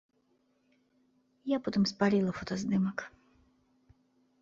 [1.55, 3.09] Я потым спаліла фотаздымак.